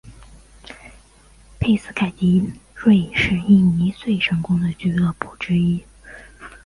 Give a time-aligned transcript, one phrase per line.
[1.59, 5.83] 佩斯凯迪瑞是印尼最成功的俱乐部之一。